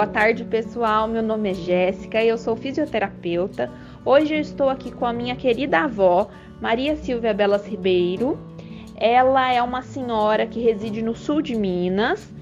Boa 0.00 0.08
tarde, 0.08 0.44
pessoal. 0.44 1.06
Meu 1.06 1.22
nome 1.22 1.50
é 1.50 1.54
Jéssica 1.54 2.24
e 2.24 2.28
eu 2.28 2.38
sou 2.38 2.56
fisioterapeuta. 2.56 3.70
Hoje 4.02 4.32
eu 4.32 4.40
estou 4.40 4.70
aqui 4.70 4.90
com 4.90 5.04
a 5.04 5.12
minha 5.12 5.36
querida 5.36 5.80
avó, 5.80 6.30
Maria 6.58 6.96
Silvia 6.96 7.34
Belas 7.34 7.66
Ribeiro. 7.66 8.38
Ela 8.96 9.52
é 9.52 9.60
uma 9.60 9.82
senhora 9.82 10.46
que 10.46 10.58
reside 10.58 11.02
no 11.02 11.14
sul 11.14 11.42
de 11.42 11.54
Minas 11.54 12.32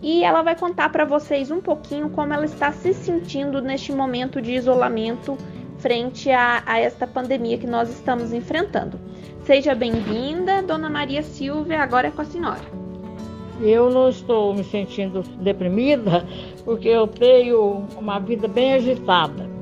e 0.00 0.24
ela 0.24 0.40
vai 0.40 0.56
contar 0.56 0.88
para 0.88 1.04
vocês 1.04 1.50
um 1.50 1.60
pouquinho 1.60 2.08
como 2.08 2.32
ela 2.32 2.46
está 2.46 2.72
se 2.72 2.94
sentindo 2.94 3.60
neste 3.60 3.92
momento 3.92 4.40
de 4.40 4.52
isolamento 4.52 5.36
frente 5.76 6.30
a, 6.30 6.62
a 6.64 6.80
esta 6.80 7.06
pandemia 7.06 7.58
que 7.58 7.66
nós 7.66 7.90
estamos 7.90 8.32
enfrentando. 8.32 8.98
Seja 9.42 9.74
bem-vinda, 9.74 10.62
Dona 10.62 10.88
Maria 10.88 11.22
Silvia, 11.22 11.82
agora 11.82 12.08
é 12.08 12.10
com 12.10 12.22
a 12.22 12.24
senhora. 12.24 12.64
Eu 13.60 13.90
não 13.90 14.08
estou 14.08 14.52
me 14.54 14.64
sentindo 14.64 15.22
deprimida 15.40 16.26
porque 16.64 16.88
eu 16.88 17.06
tenho 17.06 17.84
uma 17.98 18.18
vida 18.18 18.48
bem 18.48 18.74
agitada. 18.74 19.52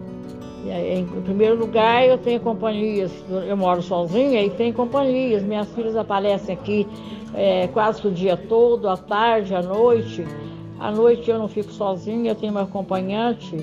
Em 0.64 1.04
primeiro 1.22 1.56
lugar, 1.56 2.06
eu 2.06 2.16
tenho 2.16 2.38
companhias, 2.38 3.10
eu 3.28 3.56
moro 3.56 3.82
sozinha 3.82 4.42
e 4.42 4.50
tenho 4.50 4.72
companhias. 4.72 5.42
Minhas 5.42 5.68
filhas 5.74 5.96
aparecem 5.96 6.54
aqui 6.54 6.86
é, 7.34 7.66
quase 7.68 8.06
o 8.06 8.10
dia 8.10 8.36
todo, 8.36 8.88
à 8.88 8.96
tarde, 8.96 9.54
à 9.54 9.62
noite. 9.62 10.24
À 10.78 10.90
noite 10.90 11.28
eu 11.28 11.38
não 11.38 11.48
fico 11.48 11.72
sozinha, 11.72 12.30
eu 12.30 12.34
tenho 12.34 12.52
uma 12.52 12.62
acompanhante 12.62 13.56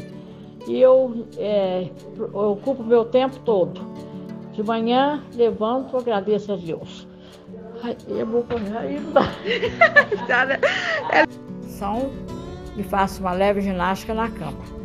e 0.67 0.79
eu, 0.79 1.25
é, 1.37 1.87
eu 2.17 2.51
ocupo 2.51 2.83
meu 2.83 3.05
tempo 3.05 3.39
todo. 3.45 3.81
De 4.53 4.61
manhã, 4.61 5.23
levanto, 5.35 5.95
agradeço 5.95 6.51
a 6.51 6.55
Deus. 6.57 7.07
Ai, 7.81 7.95
eu 8.09 8.25
vou 8.25 8.43
correr 8.43 8.77
ainda. 8.77 9.21
São 11.63 12.09
e 12.79 12.83
faço 12.83 13.21
uma 13.21 13.33
leve 13.33 13.61
ginástica 13.61 14.13
na 14.13 14.29
cama 14.29 14.79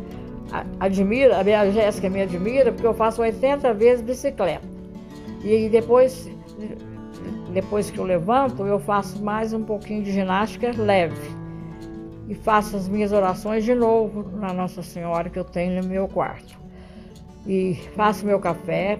admira, 0.79 1.39
a 1.39 1.43
minha 1.43 1.71
Jéssica 1.71 2.09
me 2.09 2.21
admira 2.21 2.71
porque 2.71 2.87
eu 2.87 2.93
faço 2.93 3.21
80 3.21 3.73
vezes 3.73 4.03
bicicleta. 4.03 4.65
E 5.43 5.69
depois, 5.69 6.29
depois 7.53 7.89
que 7.91 7.97
eu 7.97 8.03
levanto, 8.03 8.65
eu 8.65 8.79
faço 8.79 9.23
mais 9.23 9.53
um 9.53 9.63
pouquinho 9.63 10.03
de 10.03 10.11
ginástica 10.11 10.71
leve. 10.75 11.45
E 12.27 12.33
faço 12.33 12.75
as 12.75 12.87
minhas 12.87 13.11
orações 13.11 13.63
de 13.63 13.75
novo 13.75 14.25
na 14.37 14.51
Nossa 14.51 14.81
Senhora 14.81 15.29
que 15.29 15.37
eu 15.37 15.43
tenho 15.43 15.81
no 15.81 15.87
meu 15.87 16.07
quarto. 16.07 16.57
E 17.45 17.75
faço 17.95 18.25
meu 18.25 18.39
café, 18.39 18.97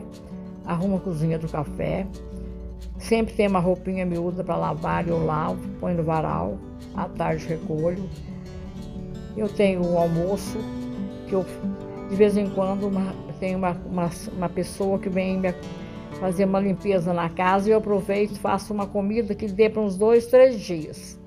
arrumo 0.66 0.97
a 0.97 0.99
cozinha 0.99 1.39
do 1.39 1.47
café. 1.47 2.05
Sempre 2.99 3.33
tem 3.33 3.47
uma 3.47 3.59
roupinha 3.59 4.05
miúda 4.05 4.43
para 4.43 4.55
lavar, 4.55 5.07
eu 5.07 5.25
lavo, 5.25 5.67
ponho 5.79 5.97
no 5.97 6.03
varal, 6.03 6.57
à 6.95 7.09
tarde 7.09 7.47
recolho. 7.47 8.07
Eu 9.36 9.50
tenho 9.50 9.86
o 9.86 9.97
almoço, 9.97 10.58
que 11.28 11.33
eu 11.33 11.45
de 12.09 12.16
vez 12.16 12.38
em 12.38 12.50
quando 12.50 12.88
uma, 12.88 13.14
tem 13.39 13.55
uma, 13.55 13.72
uma, 13.86 14.09
uma 14.36 14.50
pessoa 14.50 15.00
que 15.00 15.09
vem 15.09 15.39
me 15.39 15.53
fazer 16.19 16.45
uma 16.45 16.59
limpeza 16.59 17.14
na 17.14 17.30
casa 17.30 17.67
e 17.67 17.72
eu 17.72 17.78
aproveito 17.78 18.39
faço 18.39 18.73
uma 18.73 18.88
comida 18.88 19.36
que 19.36 19.47
dê 19.47 19.69
para 19.69 19.81
uns 19.81 19.97
dois, 19.97 20.28
três 20.28 20.59
dias. 20.59 21.19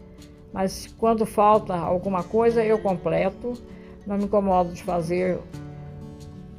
Mas 0.53 0.87
quando 0.99 1.27
falta 1.27 1.75
alguma 1.75 2.23
coisa, 2.23 2.65
eu 2.65 2.79
completo. 2.79 3.53
Não 4.07 4.17
me 4.17 4.25
incomodo 4.25 4.73
de 4.73 4.83
fazer 4.83 5.39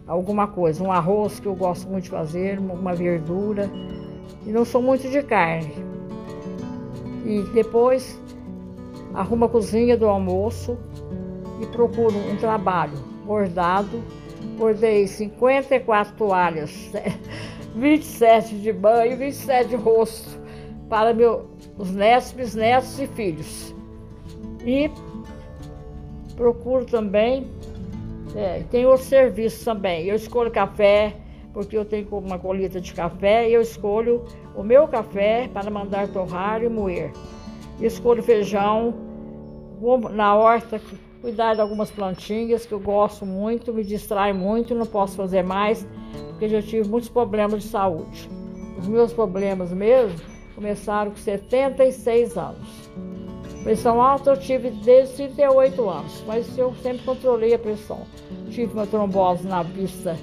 alguma 0.05 0.47
coisa. 0.47 0.83
Um 0.83 0.91
arroz 0.91 1.39
que 1.39 1.47
eu 1.47 1.55
gosto 1.55 1.89
muito 1.89 2.03
de 2.03 2.09
fazer, 2.11 2.59
uma 2.59 2.93
verdura. 2.93 3.69
E 4.45 4.51
não 4.51 4.63
sou 4.63 4.81
muito 4.81 5.09
de 5.09 5.23
carne. 5.23 5.73
E 7.25 7.41
depois 7.53 8.19
arrumo 9.13 9.45
a 9.45 9.49
cozinha 9.49 9.97
do 9.97 10.07
almoço 10.07 10.77
e 11.59 11.65
procuro 11.67 12.15
um 12.17 12.35
trabalho 12.37 12.97
bordado. 13.25 14.03
Bordei 14.57 15.07
54 15.07 16.15
toalhas, 16.15 16.91
27 17.75 18.55
de 18.57 18.73
banho 18.73 19.13
e 19.13 19.15
27 19.15 19.69
de 19.69 19.75
rosto 19.75 20.39
para 20.89 21.13
meus 21.13 21.45
netos, 21.91 22.31
bisnetos 22.31 22.99
e 22.99 23.07
filhos. 23.07 23.75
E 24.65 24.89
procuro 26.35 26.85
também, 26.85 27.47
é, 28.35 28.63
tem 28.71 28.85
outro 28.85 29.05
serviço 29.05 29.63
também. 29.63 30.05
Eu 30.05 30.15
escolho 30.15 30.51
café, 30.51 31.15
porque 31.53 31.77
eu 31.77 31.85
tenho 31.85 32.07
uma 32.11 32.39
colheita 32.39 32.81
de 32.81 32.93
café, 32.93 33.49
e 33.49 33.53
eu 33.53 33.61
escolho 33.61 34.25
o 34.55 34.63
meu 34.63 34.87
café 34.87 35.49
para 35.53 35.69
mandar 35.69 36.07
torrar 36.07 36.63
e 36.63 36.69
moer. 36.69 37.11
escolho 37.79 38.23
feijão, 38.23 38.93
na 40.11 40.35
horta 40.35 40.81
cuidar 41.21 41.55
de 41.55 41.61
algumas 41.61 41.91
plantinhas 41.91 42.65
que 42.65 42.73
eu 42.73 42.79
gosto 42.79 43.25
muito, 43.25 43.73
me 43.73 43.83
distrai 43.83 44.33
muito, 44.33 44.73
não 44.73 44.85
posso 44.85 45.15
fazer 45.15 45.43
mais, 45.43 45.87
porque 46.29 46.47
já 46.47 46.61
tive 46.61 46.87
muitos 46.87 47.09
problemas 47.09 47.63
de 47.63 47.69
saúde. 47.69 48.29
Os 48.77 48.87
meus 48.87 49.11
problemas 49.11 49.71
mesmo 49.71 50.17
começaram 50.55 51.11
com 51.11 51.17
76 51.17 52.37
anos. 52.37 52.89
Pressão 53.63 54.01
alta 54.01 54.31
eu 54.31 54.37
tive 54.37 54.69
desde 54.69 55.15
38 55.15 55.89
anos, 55.89 56.23
mas 56.25 56.57
eu 56.57 56.73
sempre 56.81 57.03
controlei 57.03 57.53
a 57.53 57.59
pressão. 57.59 58.01
Tive 58.49 58.73
uma 58.73 58.87
trombose 58.87 59.45
na 59.45 59.63
vista 59.63 60.17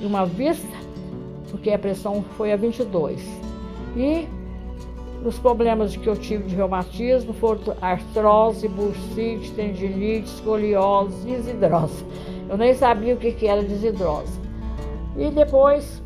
e 0.00 0.04
uma 0.04 0.26
vista, 0.26 0.76
porque 1.50 1.70
a 1.70 1.78
pressão 1.78 2.24
foi 2.36 2.52
a 2.52 2.56
22. 2.56 3.20
E 3.96 4.28
os 5.24 5.38
problemas 5.38 5.96
que 5.96 6.06
eu 6.06 6.16
tive 6.16 6.44
de 6.44 6.54
reumatismo 6.54 7.32
foram 7.34 7.76
artrose, 7.80 8.66
bursite, 8.68 9.52
tendinite, 9.52 10.28
escoliose, 10.28 11.26
desidrose. 11.26 12.04
Eu 12.48 12.56
nem 12.56 12.74
sabia 12.74 13.14
o 13.14 13.18
que 13.18 13.46
era 13.46 13.62
desidrose. 13.62 14.40
E 15.16 15.30
depois 15.30 16.02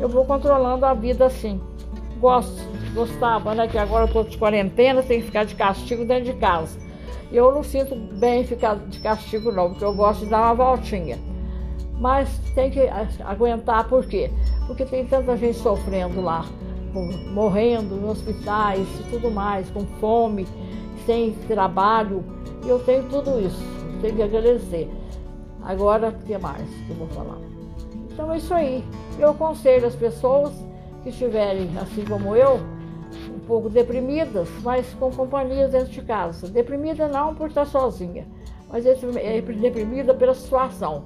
eu 0.00 0.08
vou 0.08 0.24
controlando 0.24 0.84
a 0.84 0.94
vida 0.94 1.26
assim. 1.26 1.60
Gosto, 2.20 2.60
gostava, 2.92 3.54
né? 3.54 3.68
Que 3.68 3.78
agora 3.78 4.04
eu 4.04 4.06
estou 4.06 4.24
de 4.24 4.36
quarentena, 4.36 5.02
tenho 5.02 5.20
que 5.20 5.26
ficar 5.26 5.44
de 5.44 5.54
castigo 5.54 6.04
dentro 6.04 6.32
de 6.32 6.34
casa. 6.34 6.78
Eu 7.30 7.52
não 7.52 7.62
sinto 7.62 7.94
bem 7.94 8.44
ficar 8.44 8.76
de 8.76 8.98
castigo 8.98 9.52
não, 9.52 9.70
porque 9.70 9.84
eu 9.84 9.94
gosto 9.94 10.24
de 10.24 10.30
dar 10.30 10.40
uma 10.40 10.54
voltinha. 10.54 11.18
Mas 12.00 12.28
tem 12.54 12.70
que 12.70 12.80
aguentar, 13.24 13.88
por 13.88 14.06
quê? 14.06 14.30
Porque 14.66 14.84
tem 14.84 15.04
tanta 15.06 15.36
gente 15.36 15.58
sofrendo 15.58 16.20
lá 16.20 16.44
morrendo 17.32 17.96
em 17.96 18.08
hospitais 18.08 18.86
e 19.00 19.10
tudo 19.10 19.30
mais, 19.30 19.70
com 19.70 19.86
fome, 20.00 20.46
sem 21.06 21.32
trabalho. 21.46 22.24
E 22.64 22.68
eu 22.68 22.78
tenho 22.80 23.04
tudo 23.04 23.38
isso, 23.40 23.62
tenho 24.00 24.16
que 24.16 24.22
agradecer. 24.22 24.90
Agora, 25.62 26.08
o 26.08 26.12
que 26.24 26.36
mais 26.38 26.68
que 26.86 26.90
eu 26.90 26.96
vou 26.96 27.08
falar? 27.08 27.38
Então 28.12 28.32
é 28.32 28.38
isso 28.38 28.52
aí. 28.54 28.84
Eu 29.18 29.30
aconselho 29.30 29.86
as 29.86 29.94
pessoas 29.94 30.52
que 31.02 31.10
estiverem, 31.10 31.70
assim 31.78 32.04
como 32.04 32.34
eu, 32.34 32.60
um 33.34 33.38
pouco 33.46 33.68
deprimidas, 33.68 34.48
mas 34.62 34.86
com 34.94 35.10
companhias 35.10 35.72
dentro 35.72 35.90
de 35.90 36.02
casa. 36.02 36.48
Deprimida 36.48 37.08
não 37.08 37.34
por 37.34 37.48
estar 37.48 37.64
sozinha, 37.64 38.26
mas 38.70 38.84
é 38.86 38.94
deprimida 38.94 40.14
pela 40.14 40.34
situação. 40.34 41.04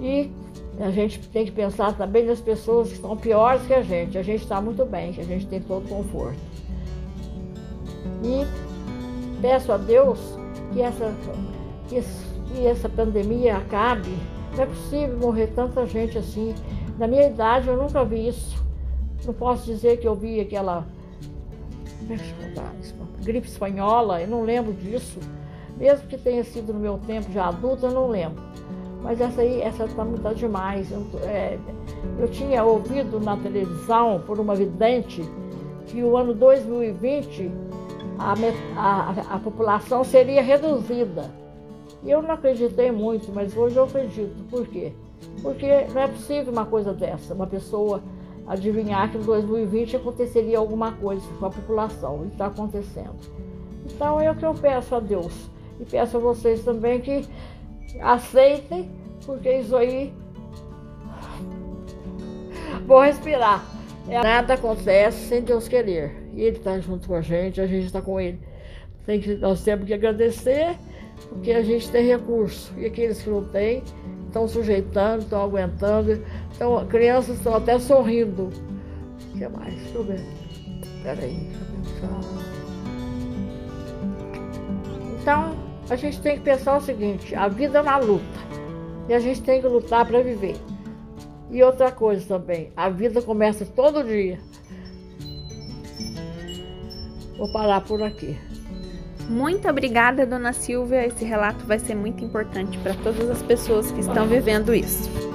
E 0.00 0.30
a 0.80 0.90
gente 0.90 1.18
tem 1.28 1.44
que 1.44 1.50
pensar 1.50 1.96
também 1.96 2.24
nas 2.24 2.40
pessoas 2.40 2.88
que 2.88 2.94
estão 2.94 3.16
piores 3.16 3.62
que 3.66 3.74
a 3.74 3.82
gente. 3.82 4.16
A 4.16 4.22
gente 4.22 4.42
está 4.42 4.60
muito 4.60 4.84
bem, 4.84 5.10
a 5.18 5.24
gente 5.24 5.46
tem 5.46 5.60
todo 5.60 5.88
conforto. 5.88 6.38
E 8.22 8.46
peço 9.40 9.72
a 9.72 9.76
Deus 9.76 10.18
que 10.72 10.80
essa, 10.80 11.12
que, 11.88 12.02
que 12.46 12.66
essa 12.66 12.88
pandemia 12.88 13.56
acabe. 13.56 14.16
Não 14.54 14.62
é 14.62 14.66
possível 14.66 15.18
morrer 15.18 15.48
tanta 15.48 15.84
gente 15.86 16.16
assim. 16.18 16.54
Na 16.98 17.06
minha 17.06 17.26
idade 17.26 17.68
eu 17.68 17.76
nunca 17.76 18.04
vi 18.04 18.28
isso. 18.28 18.64
Não 19.24 19.34
posso 19.34 19.66
dizer 19.66 19.98
que 19.98 20.06
eu 20.06 20.14
vi 20.14 20.40
aquela 20.40 20.86
gripe 23.22 23.48
espanhola, 23.48 24.20
eu 24.20 24.28
não 24.28 24.42
lembro 24.42 24.72
disso. 24.72 25.18
Mesmo 25.76 26.06
que 26.08 26.16
tenha 26.16 26.42
sido 26.44 26.72
no 26.72 26.80
meu 26.80 26.98
tempo 26.98 27.30
já 27.32 27.48
adulto, 27.48 27.86
eu 27.86 27.92
não 27.92 28.08
lembro. 28.08 28.42
Mas 29.02 29.20
essa 29.20 29.40
aí, 29.40 29.60
essa 29.62 29.84
está 29.84 30.04
mudando 30.04 30.36
demais. 30.36 30.90
Eu, 30.90 31.06
é, 31.22 31.58
eu 32.18 32.28
tinha 32.28 32.64
ouvido 32.64 33.20
na 33.20 33.36
televisão 33.36 34.22
por 34.26 34.40
uma 34.40 34.54
vidente 34.54 35.22
que 35.86 36.02
o 36.02 36.16
ano 36.16 36.34
2020 36.34 37.50
a, 38.18 38.34
a, 38.76 39.36
a 39.36 39.38
população 39.38 40.02
seria 40.02 40.42
reduzida. 40.42 41.30
E 42.02 42.10
eu 42.10 42.22
não 42.22 42.32
acreditei 42.32 42.90
muito, 42.90 43.32
mas 43.32 43.56
hoje 43.56 43.76
eu 43.76 43.84
acredito. 43.84 44.44
Por 44.50 44.66
quê? 44.66 44.92
Porque 45.42 45.86
não 45.92 46.02
é 46.02 46.08
possível 46.08 46.52
uma 46.52 46.66
coisa 46.66 46.92
dessa, 46.92 47.34
uma 47.34 47.46
pessoa 47.46 48.02
adivinhar 48.46 49.10
que 49.10 49.18
em 49.18 49.22
2020 49.22 49.96
aconteceria 49.96 50.58
alguma 50.58 50.92
coisa 50.92 51.26
com 51.38 51.46
a 51.46 51.50
população, 51.50 52.24
e 52.24 52.28
está 52.28 52.46
acontecendo. 52.46 53.16
Então 53.84 54.20
é 54.20 54.30
o 54.30 54.34
que 54.34 54.46
eu 54.46 54.54
peço 54.54 54.94
a 54.94 55.00
Deus. 55.00 55.50
E 55.80 55.84
peço 55.84 56.16
a 56.16 56.20
vocês 56.20 56.64
também 56.64 57.00
que 57.00 57.24
aceitem, 58.00 58.90
porque 59.24 59.50
isso 59.58 59.76
aí. 59.76 60.12
Vou 62.86 63.00
respirar. 63.00 63.64
Nada 64.06 64.54
acontece 64.54 65.28
sem 65.28 65.42
Deus 65.42 65.68
querer. 65.68 66.30
E 66.34 66.42
Ele 66.42 66.56
está 66.56 66.78
junto 66.78 67.08
com 67.08 67.14
a 67.14 67.20
gente, 67.20 67.60
a 67.60 67.66
gente 67.66 67.86
está 67.86 68.00
com 68.00 68.20
Ele. 68.20 68.38
Tem 69.04 69.20
que, 69.20 69.34
nós 69.34 69.62
temos 69.62 69.86
que 69.86 69.94
agradecer 69.94 70.76
porque 71.28 71.52
a 71.52 71.62
gente 71.62 71.90
tem 71.90 72.06
recurso. 72.06 72.72
E 72.76 72.86
aqueles 72.86 73.20
que 73.20 73.28
não 73.28 73.44
têm 73.44 73.82
estão 74.26 74.46
sujeitando, 74.48 75.22
estão 75.22 75.42
aguentando. 75.42 76.22
Então, 76.54 76.86
crianças 76.86 77.36
estão 77.36 77.54
até 77.54 77.78
sorrindo. 77.78 78.50
O 79.34 79.38
que 79.38 79.48
mais? 79.48 79.74
Deixa 79.74 79.94
eu 79.98 80.04
ver. 80.04 80.20
Peraí, 81.02 81.34
deixa 81.34 82.04
eu 82.04 82.10
pensar. 82.10 82.48
Então, 85.20 85.67
a 85.90 85.96
gente 85.96 86.20
tem 86.20 86.36
que 86.36 86.42
pensar 86.42 86.76
o 86.76 86.80
seguinte: 86.80 87.34
a 87.34 87.48
vida 87.48 87.78
é 87.78 87.82
uma 87.82 87.98
luta. 87.98 88.38
E 89.08 89.14
a 89.14 89.18
gente 89.18 89.42
tem 89.42 89.60
que 89.60 89.66
lutar 89.66 90.06
para 90.06 90.22
viver. 90.22 90.56
E 91.50 91.62
outra 91.62 91.90
coisa 91.90 92.26
também: 92.26 92.70
a 92.76 92.88
vida 92.88 93.22
começa 93.22 93.64
todo 93.64 94.04
dia. 94.04 94.38
Vou 97.36 97.50
parar 97.52 97.80
por 97.82 98.02
aqui. 98.02 98.36
Muito 99.28 99.68
obrigada, 99.68 100.26
dona 100.26 100.52
Silvia. 100.52 101.06
Esse 101.06 101.24
relato 101.24 101.64
vai 101.66 101.78
ser 101.78 101.94
muito 101.94 102.24
importante 102.24 102.76
para 102.78 102.94
todas 102.94 103.30
as 103.30 103.42
pessoas 103.42 103.90
que 103.92 104.00
estão 104.00 104.26
vivendo 104.26 104.74
isso. 104.74 105.27